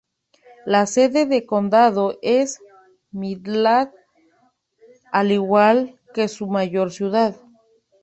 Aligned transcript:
La 0.65 0.87
sede 0.87 1.27
del 1.27 1.45
condado 1.45 2.17
es 2.23 2.59
Midland, 3.11 3.91
al 5.11 5.31
igual 5.31 5.99
que 6.15 6.27
su 6.27 6.47
mayor 6.47 6.89
ciudad. 6.91 7.35